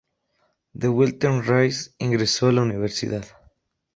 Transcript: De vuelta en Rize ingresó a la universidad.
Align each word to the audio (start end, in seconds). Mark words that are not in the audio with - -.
De 0.73 0.87
vuelta 0.87 1.27
en 1.29 1.43
Rize 1.43 1.91
ingresó 1.99 2.47
a 2.47 2.51
la 2.51 2.63
universidad. 2.63 3.23